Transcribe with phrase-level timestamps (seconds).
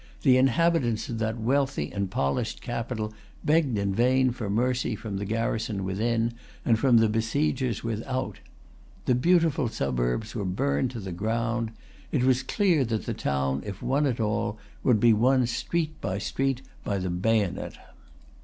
[0.23, 3.13] The inhabitants of that wealthy and polished capital
[3.45, 6.33] begged in vain for mercy from the garrison within,
[6.65, 8.39] and from the besiegers without.
[9.05, 11.69] The beautiful suburbs were burned to the ground.
[12.11, 16.17] It was clear that the town, if won at all, would be won street by
[16.17, 17.75] street by the bayonet.